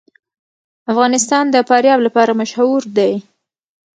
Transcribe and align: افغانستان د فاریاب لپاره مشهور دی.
افغانستان 0.91 1.45
د 1.49 1.55
فاریاب 1.69 1.99
لپاره 2.07 2.31
مشهور 2.41 2.81
دی. 2.97 3.13